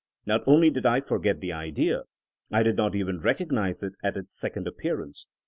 [0.25, 2.05] Not only did I forget the idea;
[2.51, 5.27] I did not even recognize it at its second appearance.